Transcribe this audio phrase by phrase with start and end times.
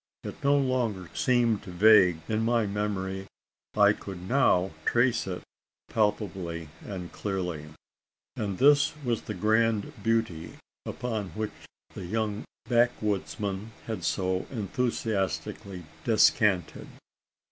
[0.23, 3.27] It no longer seemed vague, in my memory:
[3.77, 5.43] I could now trace it
[5.89, 7.67] palpably and clearly.
[8.35, 11.53] And this was the grand beauty upon which
[11.93, 16.87] the young backwoodsman had so enthusiastically descanted.